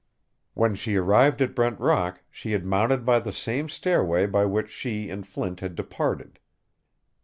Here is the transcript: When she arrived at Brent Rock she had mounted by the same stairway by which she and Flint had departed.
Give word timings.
When 0.55 0.73
she 0.73 0.95
arrived 0.95 1.43
at 1.43 1.53
Brent 1.53 1.79
Rock 1.79 2.23
she 2.31 2.53
had 2.53 2.65
mounted 2.65 3.05
by 3.05 3.19
the 3.19 3.31
same 3.31 3.69
stairway 3.69 4.25
by 4.25 4.45
which 4.45 4.71
she 4.71 5.11
and 5.11 5.27
Flint 5.27 5.59
had 5.59 5.75
departed. 5.75 6.39